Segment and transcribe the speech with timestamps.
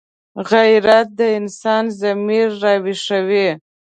[0.49, 3.49] غیرت د انسان ضمیر راویښوي